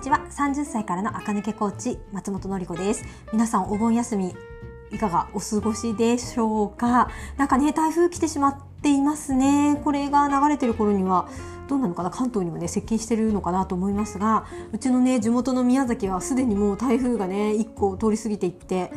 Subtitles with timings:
[0.00, 0.26] にちは。
[0.30, 3.04] 30歳からの赤抜けコーチ松本の子です。
[3.34, 4.34] 皆さんお盆休み
[4.90, 7.10] いかがお過ごしでしょうか？
[7.36, 9.78] なんかね台風来てしまっていますね。
[9.84, 11.28] これが流れてる頃には
[11.68, 12.08] どうなのかな？
[12.08, 18.90] 関東にもね接近してるのかなと思いますがうちのね地元の宮崎はすでにもう台風がね1個通り過ぎていって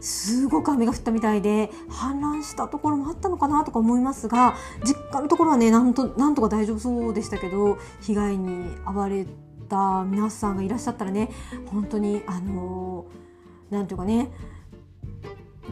[0.00, 9.24] すごく雨が降ったみたいで氾濫したところもあったのかなとか思いますが実家のところはねなんとなんとか大丈夫そうでしたけど被害に遭われ
[9.68, 11.30] た皆さんがいらっしゃったらね
[11.66, 13.06] 本当にあの
[13.70, 14.30] なんていうかね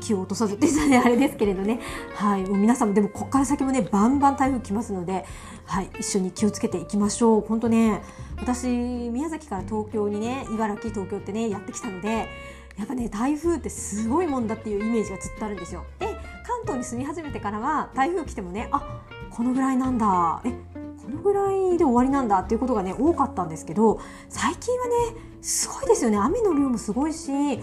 [0.00, 1.80] 気を落とさずって言ったらあれですけれどね、
[2.14, 5.24] はい、もう皆さんもでもここから先もねバンバン台風来ますので、
[5.64, 7.40] はい、一緒に気をつけていきましょう。
[7.40, 8.02] 本当ね
[8.36, 12.28] 私宮崎から東京にね茨城東京ってねやってきたので
[12.76, 15.84] やっぱね台風ってすごいもんだっていうイメージがずっとあるんですよ。
[15.98, 20.42] で関東に住み始めてからは台風来てもねあこのぐらいなんだ。
[20.44, 20.75] え
[21.06, 24.92] このぐらいで終わりなんだっていうことがね多かったんですけど最近はね
[25.40, 26.18] すごいですよね。
[26.18, 27.62] 雨の量もすごいし東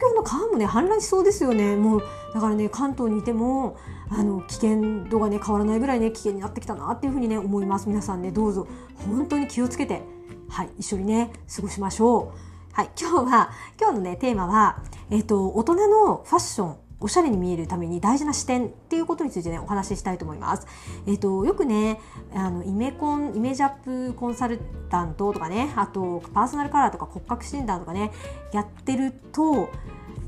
[0.00, 1.76] 京の川もね氾濫しそうですよね。
[1.76, 3.76] もうだからね関東にいても
[4.08, 7.90] あの危険度がね変わらないぐらいね危険になってきたなっていうふうにね思います。
[7.90, 8.66] 皆さんねどうぞ
[9.06, 10.00] 本当に気をつけて
[10.48, 12.48] はい一緒にね過ごしましょう。
[12.72, 20.66] はい、今日は、今日のね、テーマは、えっ、と、大人のファッション、おしゃれに見えるために大事な視点っていうことについてね、お話ししたいと思います。
[21.06, 22.00] えっ、と、よくね、
[22.34, 24.60] あの、イメコン、イメージアップコンサル
[24.90, 28.10] タントとかね、あと、パーソナルカラーとか骨格診断とかね、
[28.52, 29.68] やってると、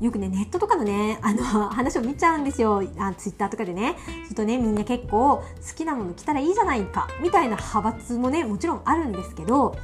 [0.01, 2.81] よくね、ネットとかのね、あの、 話を見ちゃうんですよ。
[2.97, 3.95] あツイッターとかでね。
[4.23, 5.43] するとね、みんな結構好
[5.75, 9.75] きなもの着たらいいじゃないか、みたいな派閥もね、もちろんあるんですけど、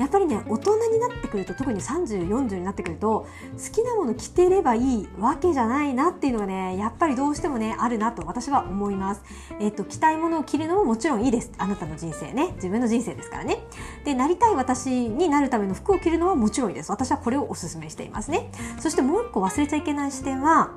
[0.00, 9.22] やっぱりね大人になってくると特に3040になってくると好きなもの着てればいいわけじゃないなっていうのがねやっぱりどうしてもねあるなと私は思います。
[9.60, 13.62] えっと着たいものを着るのももちろんいいですあなたの人生ね自分の人生ですからね。
[14.04, 18.50] でなりたい私になるための服を着るのはもちろんいいです私はこれをお勧めしていますね。
[18.78, 20.70] そしてもう一個忘れちゃいけない視点は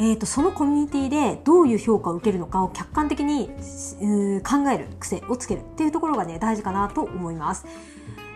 [0.00, 3.48] えーと、そのコミュニティでどういう評価を受けるのかを客観的に
[4.42, 7.66] 考える癖をつけるっていうところがね大事かなと思います。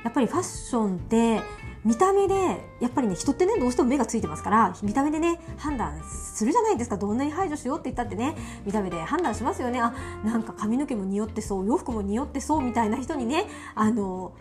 [0.05, 1.41] やっぱりファッションって
[1.83, 2.35] 見た目で
[2.81, 6.99] やっぱりね人ってねどうしても目がついてますから見た目でね判断するじゃないですか。
[6.99, 8.37] どんなに排除しようって言ったってね
[8.67, 9.81] 見た目で判断しますよね。
[9.81, 14.35] あなんか髪の毛も匂ってそう洋服も匂ってそうみたいな人にねあの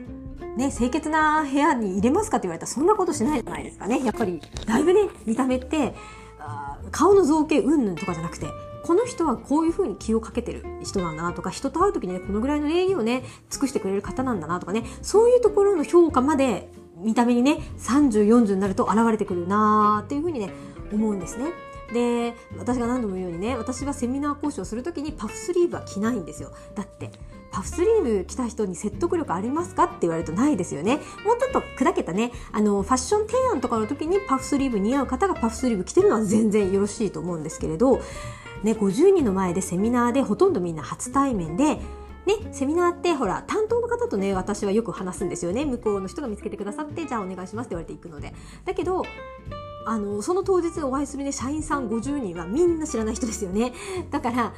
[0.57, 4.03] ね清潔な部屋に入れますかって言われたらそんなことしないじゃないですかね。
[4.03, 5.95] やっぱりだいぶね見た目って
[6.91, 8.47] 顔の造形うんぬんとかじゃなくて
[8.83, 20.51] この人はこういうふうに気をかけてる人なんだなとか人と会う時にねこのぐらいの礼儀をね尽くしてくれる方なんだなとかねそういうところの評価まで見た目にね3040になると現れてくるなーっていうふうにね
[20.91, 21.51] 思うんですね。
[21.93, 26.51] で私が何度も言うようにね私はセミナー講師をする時にパフスリーブは着ないんですよ。
[26.75, 27.11] だって
[27.51, 29.83] パフスリーブ着た人に説得力ありますか？
[29.83, 30.95] って言われるとないですよね。
[31.23, 38.01] もうちょっと砕けたね、あの、ファッション提案とかの時にパフスリーブ似合う方がパフスリーブ着てるのは全然よろしいと思うんですけれど、
[38.63, 41.81] ね、50人の前でセミナーでほとんどみんな初対面で、ね、
[42.51, 45.63] セミナーってほら担当の方とね私はよく話すんですよね。
[45.65, 48.33] 向こうの人が見つけてくださってじゃあお願いしますって言われていくので。
[48.65, 49.03] だけど
[49.85, 53.73] あのその当日お会いするね社員さん50人はみんな知らない人ですよね
[54.11, 54.53] だから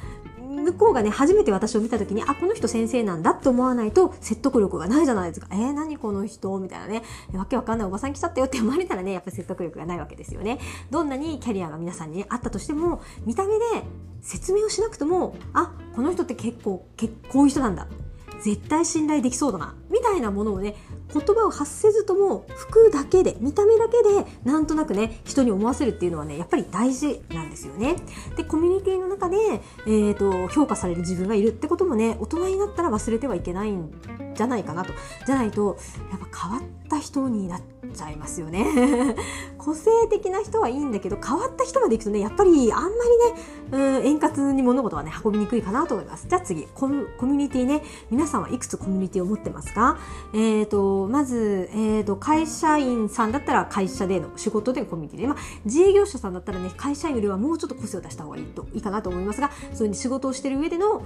[0.66, 5.48] 向こうがね、初めて私を見た時に、あ、この人先生なんだって思わないと説得力がないじゃないですか。
[5.52, 6.58] えー、何この人？
[6.58, 10.58] みたいなね、わけわかんないおばさん来ちゃったよって思われたらね、やっぱ説得力がないわけですよね。
[10.90, 13.64] どんなにキャリアが皆さんに、ね、あったとしても、見た目で
[14.22, 17.86] 説明をしなくとも、あ、この人って結構、結こういう人なんだ。
[18.42, 19.74] 絶対信頼できそうだな。
[19.90, 20.76] みたいなものをね、
[21.12, 27.96] 言葉を発せずとも服だけで見た目だけでなんとなくね人に思わせるっていうのはねやっぱり大事なんですよね。
[28.36, 29.36] でコミュニティの中で、
[29.86, 33.92] えーと、評価される自分がいるってこともね大人になったら忘れてはいけないん
[34.34, 34.92] じゃないかなと
[35.26, 35.78] じゃないと
[36.10, 37.60] やっぱ変わった人になっ
[37.96, 39.16] ちゃいますよね。
[39.58, 42.88] 個性的な人はいいんだけど変わった人までいくとねやっぱりあんま
[43.70, 46.28] りね、うん、円滑に物事はね運びにくいかなと思います。
[46.28, 47.82] じゃあ次コミュニティね。
[48.10, 49.98] 皆さんはいくつコミュニティを持ってますか？
[50.32, 61.02] えっ、ー、とまず、えーと、会社員さんだったら会社での仕事でのコミュニティで、まあ、自営業者さんだったらね会社員よりはもうちょっと個性を出した方がいいといいかなと思いますがそういう仕事をしてる上での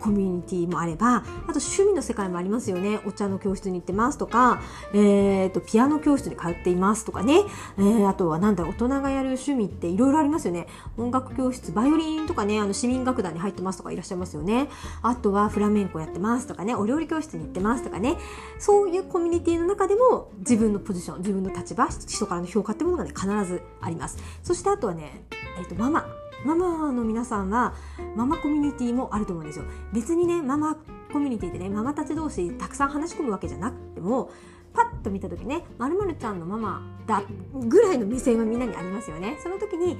[0.00, 3.00] コミュニティもあれば、あと趣味の世界もありますよね。
[3.06, 4.60] お茶の教室に行ってますとか、
[4.92, 7.42] えっ、ー、と、ピアノ教室に通っていますとかね。
[7.78, 10.66] えー、あとはなんだろう、大人がやる趣味っていろいろありますよね。
[10.96, 14.68] 音楽教室、バイオリンとかね、あの、市民楽団に入ってますとかいらっしゃいますよね。
[15.02, 18.16] あとはフラメンコやってますとかね、お料理教室に行ってますとかね。
[18.58, 24.18] そういうコミュニティの中でも自分のポジション、自分の立場、人からの評価ってものがね、必ずあります。
[24.42, 25.24] そしてあとはね、
[25.58, 26.19] えっ、ー、と、ママ。
[26.44, 27.74] ママの皆さんは
[28.16, 30.76] ママコミュニティもあると思うんですよ別にねママ
[31.12, 34.30] コミュニティでねママたち同士たくさん話し込むわけじゃなくても
[34.72, 37.22] パッと見た時ね「まるちゃんのママだ」
[37.52, 39.36] ぐらいの目線はみんなにありますよね。
[39.42, 39.98] その時に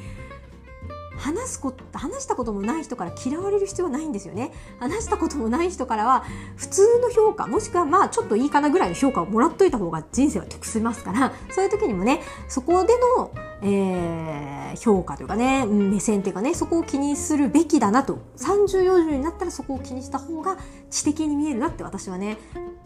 [1.20, 4.52] 話すこと話したこともない人から嫌われる必要はないんですよね。
[4.78, 6.25] 話したこともない人からは
[6.56, 13.32] 普通の評価もしくはまあちょっといいかなぐらいの評価をもらっといた方が人生は得しますからそういう時にもねそこでの、
[13.62, 18.19] えー、評価というかね目線というかねそこを気にするべきだなと。
[18.38, 20.56] 3040になったらそこを気にした方が
[20.90, 22.38] 知的に見えるなって私はね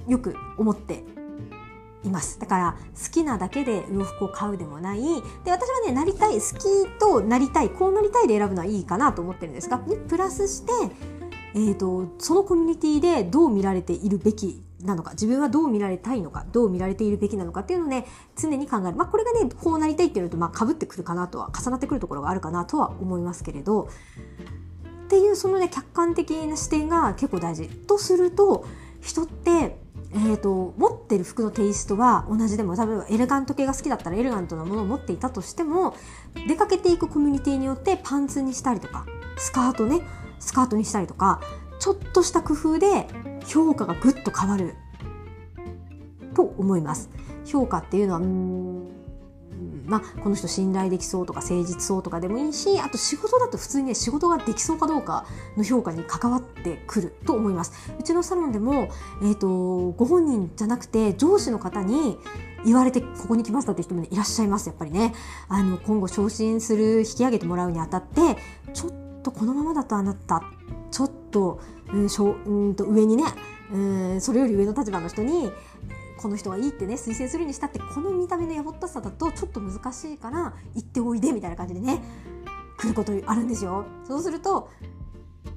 [0.09, 1.05] よく思って
[2.05, 2.39] います。
[2.39, 5.01] だから好きなだけで洋服を買うでもない。
[5.45, 10.73] で私はねなりたい好きとなりたいこうなりたいで選ぶのはいいかなと思ってるんですがプラスして、
[11.55, 18.07] えーと、そのコミュニティでどう見られているべきなのか自分はどう見られたいのかどう見られているべきなのかっていうのをね
[18.37, 23.89] 常に考える、まあ、これがねこうなりたいっていうのとまあ被ってくるかなとは重なってくるところがあるかなとは思いますけれど。
[25.05, 27.69] っていうそのね客観的な視点が結構大事。
[27.69, 28.65] とすると
[29.01, 29.84] 人って
[30.15, 35.97] えーと、持ってる服のテイストは同じでも例えばエレガント系が好きだったらエレガントなものを持っていたとしても
[36.47, 39.07] 出かけていくコミュニティによってパンツにしたりとか
[39.37, 40.03] スカートね
[40.39, 41.41] スカートにしたりとか
[41.81, 43.09] ちょっとした工夫で
[43.47, 44.75] 評価がぐっと変わる
[46.35, 47.11] と思います。
[47.45, 48.21] 評価っていうのは
[49.87, 55.27] まあ、この人信頼できそうとか誠実そうとかでもいいしあと仕事だと普通にね仕事ができそうかどうか
[55.57, 57.93] の評価に関わってくると思います。
[57.99, 58.89] うちのサロンでも、
[59.23, 62.19] えーと、ご本人じゃなくて上司の方に
[62.65, 64.69] 言われてここに来ましたって人も、ね、いらっしゃいます。
[64.69, 65.15] やっぱりね。
[65.49, 68.37] あの今後昇進する引き上げてもらうにあたって
[68.73, 70.43] ちょっとこのままだとあなた
[70.91, 71.61] ちょっと,、
[71.93, 73.25] うん、しょうんと上にね
[73.73, 75.51] うんそれより上の立場の人に
[76.25, 82.03] この人はいいってね推薦するにしたってこの見た目のやぼったさだとちょっと難しいから行っておいでみたいな感じでね
[82.79, 83.85] 来ることあるんですよ。
[84.09, 84.71] そうすると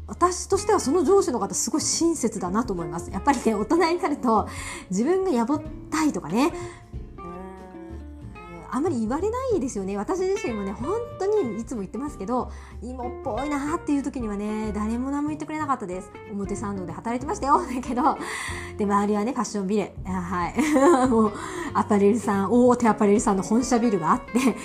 [0.08, 3.12] 私としてはその上司の方すごい親切だなと思います。
[3.12, 4.50] やっぱりね、大人になると
[4.90, 6.52] 自分がやぼったいとかね、
[8.77, 9.97] あんまり言われないですよね。
[9.97, 12.51] 私自身もね本当にいつも言ってますけど
[12.83, 16.12] 芋っぽいなっていう時にはね誰も何も言ってくれなかったです。
[16.31, 17.59] 表参道で働いてましたよ。
[17.65, 18.19] だけど
[18.77, 19.91] で周りはねファッションビル。
[20.06, 20.53] はい。
[21.09, 21.33] もう
[21.74, 24.56] アパレルさん大手アパレルさんの本社ビルがあって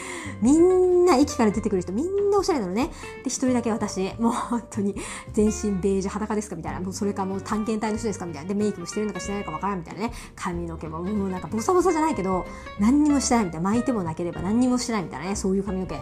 [0.43, 2.91] みんな駅から出てくる人みんなおしゃれなのね。
[3.25, 4.13] で一人だけ私。
[4.19, 4.95] もう本当に
[5.33, 6.81] 全身ベージュ裸ですかみたいな。
[6.81, 8.49] もうそれかもう探検隊の人ですかみたいな。
[8.49, 10.13] でメイクもしてるのかしてないのかわからんみたいなね。
[10.37, 12.45] 髪の毛ももうなんかボサボサじゃないけど
[12.79, 13.71] 何にもしてないみたいな。
[13.71, 16.01] 巻いてもなければ何にもしてないみたいなねそういう髪の毛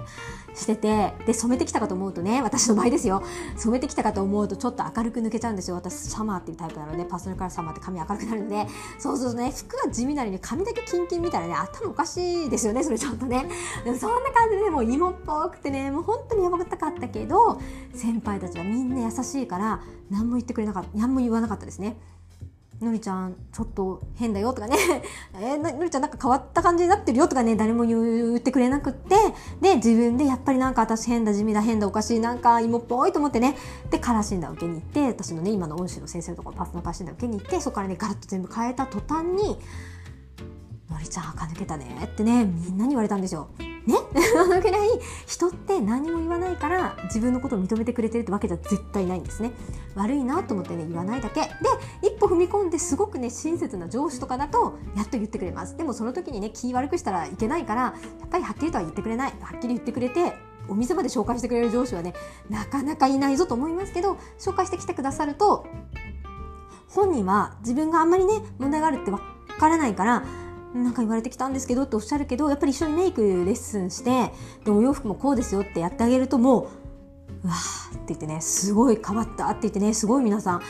[0.55, 3.23] しててで染めてきたかと思うとね私の場合ですよ。
[3.56, 5.76] 染めてきたかと思うとちょっと明るく抜けちゃうんですよ。
[5.76, 8.67] 私サマーっていうタイプなのでパーソナルカラーサマーって髪明るくなるので。
[8.99, 9.52] そうするとね。
[9.56, 13.47] 服が地味なりに髪だけキンキンみたいなね頭おかしいですよねそれちょっとね。
[13.85, 17.61] でもそんな感じでもう芋っぽくてねもう本当にやばかったけど
[17.94, 19.81] 先輩たちはみんな優しいから
[20.11, 21.97] 何も言ってくれなかった何も言わなかったですね。
[22.80, 24.76] のりちゃんちょっと変だよとかね。
[25.34, 29.16] えー、のりちゃんなんか変わった感じになってるよとかね誰も言ってくれなくって。
[29.60, 33.56] で自分でやっぱりなんか私変だ地味だ変だおかしいなんか芋っぽいと思ってね。
[33.90, 39.58] でカラー診断受けに行って私のね今の恩師の先生のところパスのカラー診断受けに行ってそこからねガラッと全部変えた途端に
[40.90, 43.48] 「のりちゃん垢抜けたね」ってねみんなに言われたんですよ。
[43.90, 43.98] ね。
[44.37, 44.88] あのぐらい
[45.26, 49.52] 人って何も言わないから自分のことを認めてくれてるってわけじゃ絶対ないんですね。
[49.94, 51.40] 悪いなと思ってね言わないだけ。
[51.40, 51.49] で
[52.02, 55.76] 一歩踏み込んですごくね親切な上司とかだとやっと言ってくれます。
[55.76, 57.94] でもその時にね気悪くしたらいけないからや
[58.26, 59.32] っぱりはっきりとは言ってくれない。
[59.40, 60.35] はっきり言ってくれて
[60.68, 62.14] お店まで紹介してくれる上司はね
[62.49, 65.66] なかなかいないぞと思いますけど紹介してきてくださると
[66.88, 69.20] 本人は自分があんまりね問題があるってわ
[69.59, 70.25] からないから
[70.74, 74.32] なんか言われてきたんですけどっておっしゃるけどやっぱり一緒にメイクレッスンして
[74.64, 76.68] でお洋服もこうですよってやってあげるともう
[77.44, 80.62] うわーって言ってねすごい変わったって言ってねすごい皆さん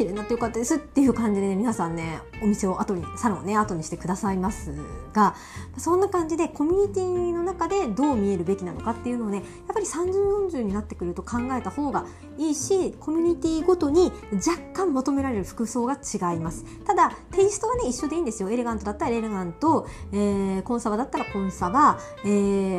[0.00, 4.72] 綺麗になってよかったですっていう感じでね皆さんねお店を後にサロンをね後にしてくださいます
[5.12, 5.34] が
[5.76, 12.06] そんな感じでコミュニティの中でどう見えるべきなのかっていうのをねやっぱり3040になってくると考えた方が
[12.38, 16.64] いいしコミュニティごとに若干求められる服装が違います。
[16.86, 18.48] ただテイストはね一緒でいいんですよ。
[18.48, 22.28] エレガントだったらエレガント、えー、コンサバだったらコンサバ、え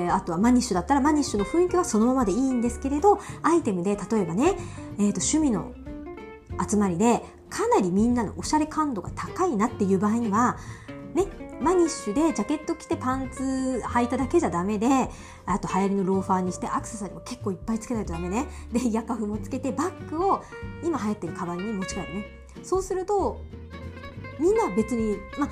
[0.10, 4.56] ー、あとはマニッシュだったらマニッシュの雰囲気はそのままでいいんですけれどアイテムで例えばね、
[4.98, 5.72] えーと趣味の
[6.70, 10.58] 集まりでかなりみんなのおしゃれ感度が高いなっていう場合には
[11.14, 11.26] ね
[11.62, 14.88] マニッシュでジャケット着てパンツ履いただけじゃダメで
[15.46, 18.48] あと流行りのローファーにしてアクセサリーも結構いっぱいつけないとダメね。
[18.72, 20.44] でイヤカフもつけてバッグを
[20.84, 22.26] 今流行ってるカバンに持ち帰るね。
[22.64, 23.42] そうすると
[24.40, 25.50] みんな別にまあ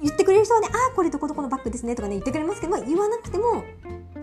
[0.00, 3.64] 言ってくれる人はねああこれどこどこのバッグですねとかね言ってくれますけど、まあ、言わなくても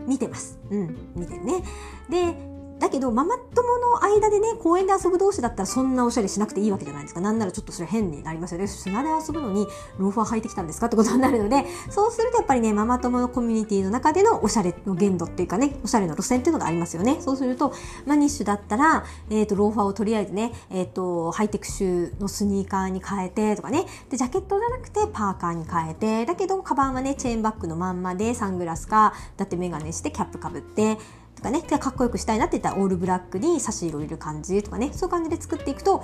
[0.08, 0.60] 見てます。
[0.70, 1.64] うん見てるね。
[2.10, 2.53] で
[2.84, 7.22] だけどママ友の間でね公園で遊ぶ同士だったらそんなおしゃれしなくていいわけじゃないですか。
[7.22, 8.68] なんならちょっとそれ変になりますよね。
[8.68, 9.66] 砂で遊ぶのに
[9.98, 17.22] ローファー履いてきたんですかってことになるのでそうするとやっぱりねママ友のコミュニティの中でのおしゃれの限度っていうかねおしゃれの路線っていうのがありますよね。
[17.22, 17.74] そうすると
[18.06, 23.86] マニッシュだったら、えーと、ローファーをとりあえずね、えーと、ハイテクシューのスニーカーに変えてとかね。
[24.10, 26.26] でジャケットじゃなくてパーカーに変えて。
[26.26, 30.98] だけどカバンはねチェーンバッグのまんまでサングラスかだってメガネしてキャップかぶって
[31.44, 36.04] かねかっこよくしたいなって言ったらオールブラックに差し色入れる感じとかねそういう感じで作っていくと,、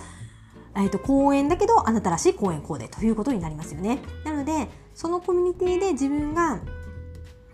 [0.75, 4.00] えーと、公園だけどあなたらしい公園コーデということになりますよね。
[4.25, 6.60] なのでそのコミュニティで自分が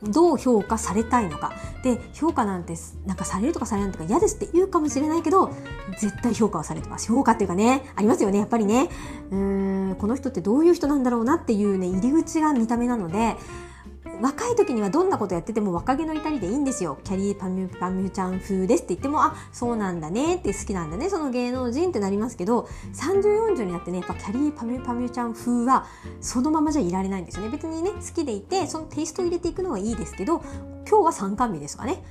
[0.04, 1.54] どう評価されたいのか。
[1.84, 2.76] で評価なんて
[3.06, 5.52] なんかされるとかされないとか嫌ですって言うかもしれないけど
[6.00, 7.08] 絶対評価はされてます。
[7.08, 8.90] 評価っていうかねありますよねやっぱりね。
[9.32, 13.38] うんこの人ってどういう人なんだろうなっていうね入り口が見た目なので
[14.22, 16.98] 若い時にはどんなことやってても若気の至りでいいんですよ。
[17.04, 25.86] キャリーパミュパミュちゃん風ですって言っても、あ、そうなんだねって好きなんだね、その芸能人ってなりますけど、30、40になってね、やっぱキャリーパミュパミュちゃん風は
[26.22, 27.50] そのままじゃいられないんですよね。
[27.50, 30.42] 別にね、好きでいて、そのテイストを入れていくのはいいですけど、
[30.88, 32.04] 今日は参観日ですかね。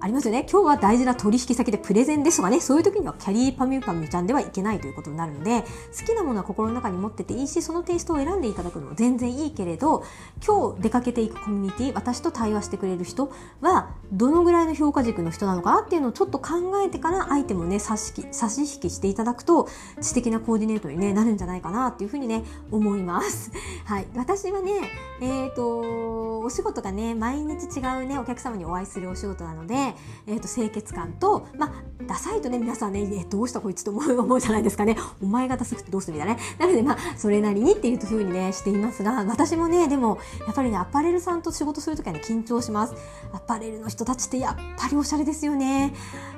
[0.00, 0.46] ありますよね。
[0.50, 5.62] 今日は大事な取引先でプレゼンですとかね、そういう時にはキャリーパミュパミュちゃんではいけないということになるので、
[5.98, 10.04] 好きなものは心の中に持ってていいし、そのテイストを選んでいただくのも全然いいけれど、
[10.46, 19.68] 今日出かけていくコミュニティ、私と対話してくれる人は、どのぐらいの評価軸の人なのかなっていうのをちょっと考えてからアイテムをね、差し差し引きしていただくと、
[20.00, 23.50] 知的なコーディネートに、ね、なるんじゃないかなっていうふうにね、思います。
[23.84, 24.06] はい。
[24.14, 24.72] 私はね、
[25.20, 29.87] えっ、ー、と、お仕事がね、毎日違うね、お客様にお会いするお仕事なので、
[30.26, 31.72] え、ー、と、清潔感と、まあ、
[32.06, 34.96] ダサいとね、皆さんね、えどうしたこいつと思う 思うじゃないですかね。
[35.22, 36.40] お前がダサくてどうするみたいなね。
[36.58, 42.94] なので、まあ、それなりにっていうふうにね、していますが、私もね、でも、やっぱりね、アパレルさんと仕事するときはね、緊張します。
[43.32, 45.92] アパレルの人たちってやっぱりおしゃれですよね。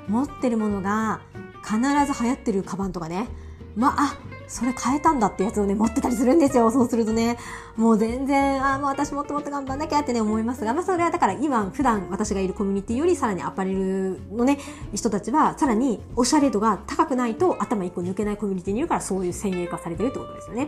[0.07, 1.21] 持ってるものが、
[1.63, 3.27] 必ず流行ってるカバンとかね。
[3.75, 6.69] まあ、あ、それ変えたんだってやつをね、持ってたりするんですよ。
[6.71, 7.37] そうするとね、
[7.77, 14.59] もう全然、あ、もう私もっともっと頑張んなきゃってね、思いますが、まあそれはだから今、普段私がいるコミュニティよりさらにアパレルのね、
[14.93, 20.67] 人たちは、さらにおしゃれ度が高くないと頭一個抜けないコミュニティにいるから、そういう先鋭化されてるってことですよね。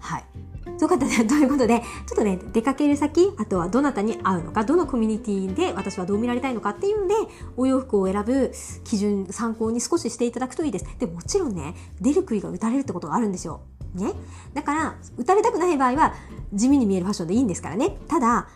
[0.00, 0.24] はい。
[0.78, 1.24] そうかったね。
[1.26, 7.14] ということで、ちょっとね、出かける先、あとはどなたに会うのか、どのコミュニティで私はどう見られたいのかっていうんで、
[7.56, 8.52] お洋服を選ぶ
[8.84, 10.86] 基準、参考に少ししていただくといいです。
[10.98, 13.60] で、もちろんね、出る杭が打たれるってことがあるんですよ。
[13.94, 14.12] ね。
[14.54, 16.14] だから、打たれたくない場合は、
[16.52, 17.96] 地味に見えるファッションでいいんですからね。
[18.06, 18.48] ただ、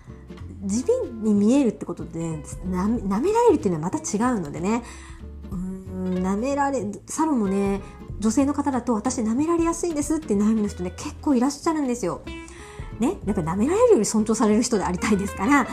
[0.65, 4.85] 地味に見えるってことで、な舐められるっていうのはまた違うのでね。
[5.51, 7.81] うん、舐められ、サロンもね、
[8.23, 12.23] 女性の方だと私舐められやすいんですって悩みの人ね結構いらっしゃるんですよ。
[13.01, 15.67] ね、やっぱり舐められるより尊重される人でありたいですから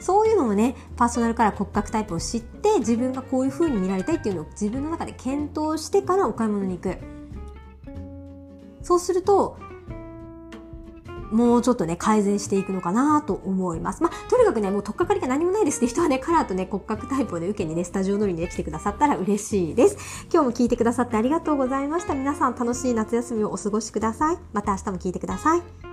[0.00, 6.98] そういうのもねパーソナルから骨格タイプを知って自分がこういう風に見られたいっていうのを自分の中で検討してからお買い物に行く
[8.82, 9.56] そうすると
[11.34, 14.02] もうちょっとね、改善していくのかなと思います。
[14.02, 19.96] まあ、とにかくね、もう取っかかりが何もないですって人はね、カラーとね、骨格タイプをね、受けにね、スタジオ乗りにね、来てくださったら嬉しいです。
[20.32, 22.14] 今日も聞いてくださってありがとうございました。
[22.14, 24.38] 皆さん楽しい夏休みをお過ごしください。
[24.52, 25.83] また明日も聞いてください。